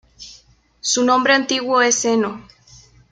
Su 0.79 1.05
nombre 1.05 1.35
antiguo 1.35 1.79
es 1.83 2.05
Eno. 2.05 2.43